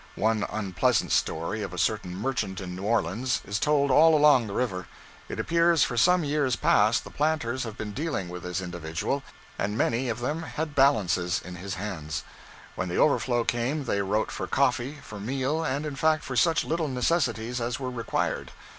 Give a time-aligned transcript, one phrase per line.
[0.15, 4.53] One unpleasant story, of a certain merchant in New Orleans, is told all along the
[4.53, 4.87] river.
[5.29, 9.21] It appears for some years past the planters have been dealing with this individual,
[9.59, 12.23] and many of them had balances in his hands.
[12.73, 16.65] When the overflow came they wrote for coffee, for meal, and, in fact, for such
[16.65, 18.51] little necessities as were required.